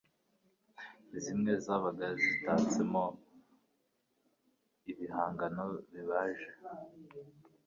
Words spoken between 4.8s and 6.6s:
ibihangano bibajwe